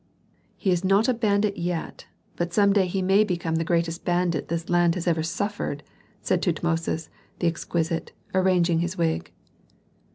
[0.57, 4.47] "He is not a bandit yet, but some day he may become the greatest bandit
[4.47, 5.83] this land has ever suffered,"
[6.23, 9.31] said Tutmosis the exquisite, arranging his wig.